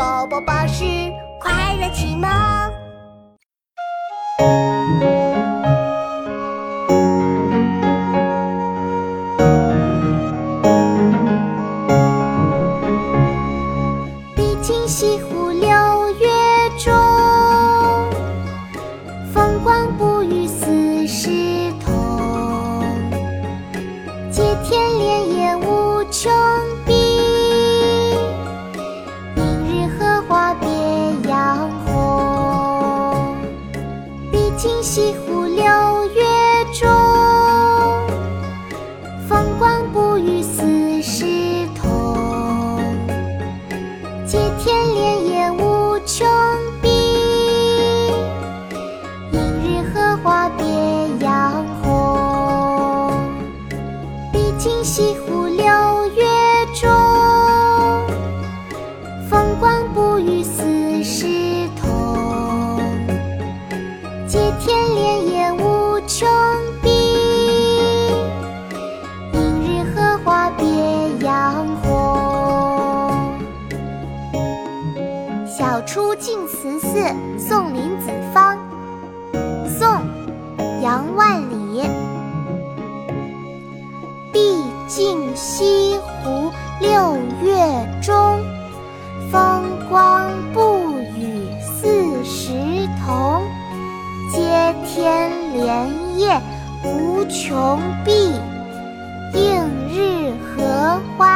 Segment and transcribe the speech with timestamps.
[0.00, 0.82] 宝宝巴士
[1.38, 2.26] 快乐启蒙。
[14.34, 15.68] 毕竟西湖六
[16.18, 16.30] 月
[16.78, 16.94] 中，
[19.34, 21.28] 风光不与四时
[21.84, 22.82] 同。
[24.30, 26.32] 接天莲叶无穷
[34.62, 35.64] 今西湖六
[36.14, 36.22] 月
[36.74, 36.86] 中，
[39.26, 41.24] 风光不与四时
[41.74, 42.78] 同。
[44.26, 46.28] 接天莲叶无穷
[46.82, 46.90] 碧，
[49.32, 50.66] 映日荷花别
[51.24, 53.14] 样红。
[54.30, 55.46] 毕竟西湖
[64.60, 66.28] 天莲叶无穷
[66.82, 66.90] 碧，
[69.32, 70.66] 映日荷花别
[71.24, 73.32] 样红。
[75.46, 76.88] 《晓出净慈寺
[77.38, 78.54] 送林子方》
[79.66, 79.88] 宋·
[80.82, 81.80] 杨万里。
[84.30, 87.56] 毕竟西湖六月
[88.02, 88.38] 中，
[89.32, 92.52] 风光不与四时
[93.06, 93.29] 同。
[95.00, 96.38] 接天莲叶
[96.84, 98.12] 无穷碧，
[99.32, 101.29] 映日荷花